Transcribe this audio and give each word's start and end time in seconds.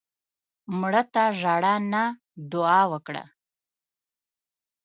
مړه 0.79 1.01
ته 1.13 1.23
ژړا 1.39 1.75
نه، 1.91 2.03
دعا 2.51 2.81
وکړه 2.91 3.23